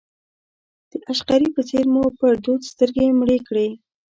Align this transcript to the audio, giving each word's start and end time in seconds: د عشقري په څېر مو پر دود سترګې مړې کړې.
د 0.91 0.93
عشقري 1.11 1.49
په 1.55 1.61
څېر 1.69 1.85
مو 1.93 2.03
پر 2.19 2.33
دود 2.43 2.61
سترګې 2.71 3.07
مړې 3.19 3.37
کړې. 3.47 3.69